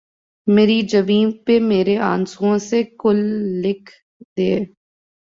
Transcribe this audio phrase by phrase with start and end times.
[0.47, 3.19] مری جبیں پہ مرے آنسوؤں سے کل
[3.63, 3.91] لکھ
[4.37, 4.51] دے